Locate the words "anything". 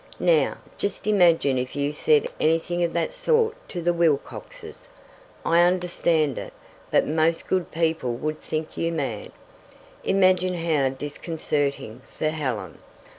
2.39-2.83